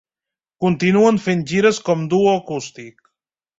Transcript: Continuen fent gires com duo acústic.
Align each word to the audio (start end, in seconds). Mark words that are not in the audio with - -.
Continuen 0.65 1.19
fent 1.27 1.45
gires 1.53 1.83
com 1.91 2.03
duo 2.17 2.35
acústic. 2.41 3.09